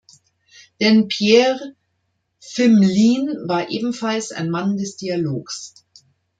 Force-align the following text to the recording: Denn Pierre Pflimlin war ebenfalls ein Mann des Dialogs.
Denn 0.81 1.09
Pierre 1.09 1.75
Pflimlin 2.41 3.37
war 3.47 3.69
ebenfalls 3.69 4.31
ein 4.31 4.49
Mann 4.49 4.75
des 4.75 4.97
Dialogs. 4.97 5.75